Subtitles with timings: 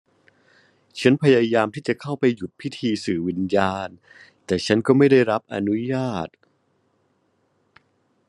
[0.99, 3.89] ฉันพยายามที่จะเข้าไปหยุดพิธีสื่อวิญญาณ
[4.45, 6.27] แต่ฉันก็ไม่ได้รับอนุญาต